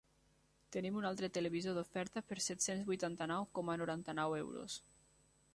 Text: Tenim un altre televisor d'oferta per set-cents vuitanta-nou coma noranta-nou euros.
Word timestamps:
Tenim 0.75 0.95
un 1.01 1.05
altre 1.09 1.29
televisor 1.35 1.77
d'oferta 1.79 2.25
per 2.31 2.39
set-cents 2.47 2.89
vuitanta-nou 2.89 3.47
coma 3.59 3.79
noranta-nou 3.83 4.39
euros. 4.43 4.83